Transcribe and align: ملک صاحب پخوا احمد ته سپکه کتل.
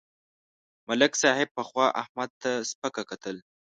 ملک 0.87 1.13
صاحب 1.21 1.49
پخوا 1.57 1.87
احمد 2.01 2.29
ته 2.41 2.51
سپکه 2.69 3.03
کتل. 3.09 3.35